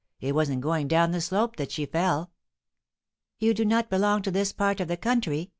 It 0.19 0.33
was 0.33 0.49
in 0.49 0.61
going 0.61 0.87
down 0.87 1.11
the 1.11 1.21
slope 1.21 1.57
that 1.57 1.69
she 1.71 1.85
fell." 1.85 2.31
"You 3.37 3.53
do 3.53 3.63
not 3.63 3.91
belong 3.91 4.23
to 4.23 4.31
this 4.31 4.51
part 4.51 4.79
of 4.79 4.87
the 4.87 4.97
country?" 4.97 5.49